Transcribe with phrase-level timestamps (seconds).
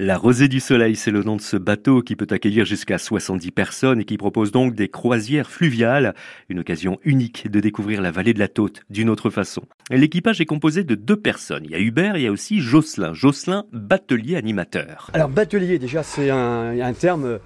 [0.00, 3.52] La Rosée du Soleil, c'est le nom de ce bateau qui peut accueillir jusqu'à 70
[3.52, 6.16] personnes et qui propose donc des croisières fluviales,
[6.48, 9.62] une occasion unique de découvrir la vallée de la Tôte d'une autre façon.
[9.92, 11.62] L'équipage est composé de deux personnes.
[11.64, 13.14] Il y a Hubert, il y a aussi Jocelyn.
[13.14, 15.12] Jocelyn, batelier animateur.
[15.12, 17.38] Alors batelier, déjà, c'est un, terme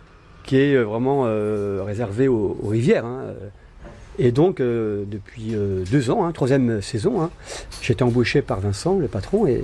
[0.45, 3.05] qui est vraiment euh, réservé aux, rivières.
[3.05, 3.35] Hein.
[4.19, 7.31] Et donc, euh, depuis euh, deux ans, hein, troisième saison, hein,
[7.81, 9.63] j'ai été embauché par Vincent, le patron, et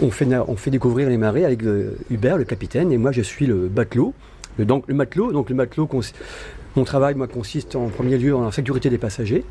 [0.00, 3.22] on fait, on fait découvrir les marais avec euh, Hubert, le capitaine, et moi je
[3.22, 4.14] suis le matelot.
[4.58, 5.88] Le, donc, le matelot, donc le matelot,
[6.76, 9.44] mon travail moi, consiste en premier lieu en la sécurité des passagers,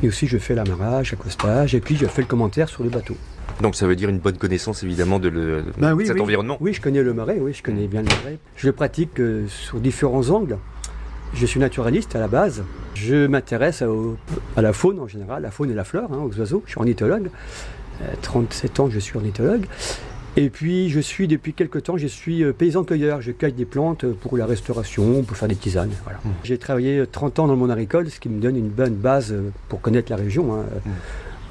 [0.00, 3.16] et aussi je fais l'amarrage, l'accostage, et puis je fais le commentaire sur le bateau.
[3.60, 7.02] Donc ça veut dire une bonne connaissance évidemment de, ben cet environnement Oui, je connais
[7.02, 8.38] le marais, oui, je connais bien le marais.
[8.56, 10.58] Je le pratique sur différents angles.
[11.34, 12.62] Je suis naturaliste à la base.
[12.94, 16.62] Je m'intéresse à, la faune en général, la faune et la fleur, hein, aux oiseaux.
[16.66, 17.30] Je suis ornithologue.
[18.22, 19.66] 37 euh, ans que je suis ornithologue.
[20.36, 23.20] Et puis, je suis depuis quelques temps, je suis euh, paysan-cueilleur.
[23.20, 25.90] Je cueille des plantes pour la restauration, pour faire des tisanes.
[26.04, 26.18] Voilà.
[26.24, 26.30] Mmh.
[26.44, 29.32] J'ai travaillé 30 ans dans le monde agricole, ce qui me donne une bonne base
[29.32, 30.64] euh, pour connaître la région, hein.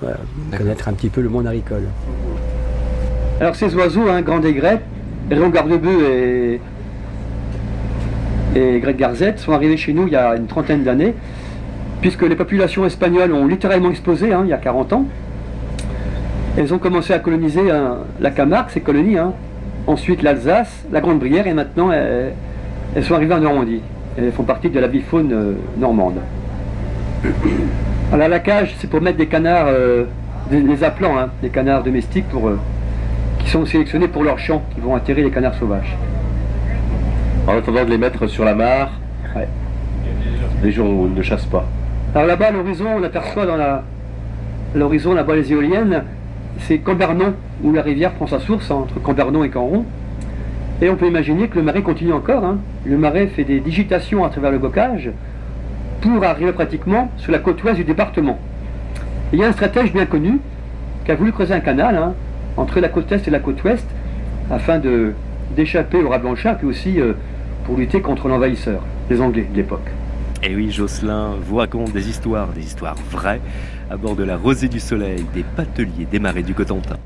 [0.01, 0.57] mmh.
[0.57, 1.83] connaître un petit peu le monde agricole.
[3.39, 4.81] Alors, ces oiseaux, hein, grand aigrette,
[5.29, 6.61] rayon garde-bœuf et
[8.55, 11.13] et Greg Garzette sont arrivés chez nous il y a une trentaine d'années,
[12.01, 15.05] puisque les populations espagnoles ont littéralement explosé hein, il y a 40 ans.
[16.57, 19.33] Elles ont commencé à coloniser hein, la Camargue, ces colonies, hein.
[19.87, 22.33] ensuite l'Alsace, la Grande-Brière, et maintenant elles,
[23.03, 23.81] sont arrivées en Normandie.
[24.17, 26.15] Elles font partie de la bifaune euh, normande.
[28.11, 30.03] Alors la cage, c'est pour mettre des canards, euh,
[30.49, 32.59] des, appelants, des canards domestiques pour, euh,
[33.39, 35.95] qui sont sélectionnés pour leur champ, qui vont atterrir les canards sauvages
[37.47, 38.91] en attendant de les mettre sur la mare,
[40.63, 41.65] les jours où on ne chasse pas.
[42.13, 43.83] Alors là-bas, à l'horizon, on aperçoit dans la,
[44.75, 46.03] l'horizon, là-bas, les éoliennes,
[46.59, 47.33] c'est Cambernon,
[47.63, 49.85] où la rivière prend sa source entre Cambernon et Canron.
[50.81, 52.43] Et on peut imaginer que le marais continue encore.
[52.43, 52.57] Hein.
[52.85, 55.11] Le marais fait des digitations à travers le bocage
[56.01, 58.39] pour arriver pratiquement sur la côte ouest du département.
[59.31, 60.39] il y a un stratège bien connu
[61.05, 62.13] qui a voulu creuser un canal hein,
[62.57, 63.87] entre la côte est et la côte ouest
[64.49, 65.13] afin de
[65.55, 67.13] d'échapper au rat blanchard, puis aussi euh,
[67.65, 69.89] pour lutter contre l'envahisseur, les Anglais de l'époque.
[70.43, 73.41] Et oui, Jocelyn vous raconte des histoires, des histoires vraies,
[73.89, 76.97] à bord de la Rosée du Soleil, des pateliers des marais du Cotentin.